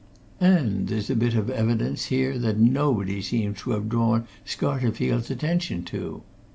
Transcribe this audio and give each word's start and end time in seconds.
And 0.39 0.87
there's 0.87 1.11
a 1.11 1.15
bit 1.15 1.35
of 1.35 1.51
evidence 1.51 2.05
here 2.05 2.39
that 2.39 2.57
nobody 2.57 3.21
seems 3.21 3.59
to 3.59 3.69
have 3.77 3.87
drawn 3.87 4.25
Scarterfield's 4.43 5.29
attention 5.29 5.83
to. 5.93 6.23